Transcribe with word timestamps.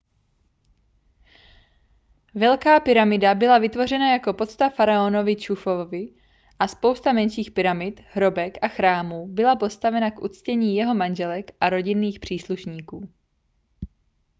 velká 2.35 2.79
pyramida 2.79 3.35
byla 3.35 3.57
vytvořena 3.57 4.11
jako 4.11 4.33
pocta 4.33 4.69
faraonovi 4.69 5.35
chufuovi 5.41 6.13
a 6.59 6.67
spousta 6.67 7.13
menších 7.13 7.51
pyramid 7.51 8.01
hrobek 8.11 8.57
a 8.61 8.67
chrámů 8.67 9.27
byla 9.27 9.55
postavena 9.55 10.11
k 10.11 10.21
uctění 10.21 10.75
jeho 10.77 10.95
manželek 10.95 11.51
a 11.61 11.69
rodinných 11.69 12.19
příslušníků 12.19 13.09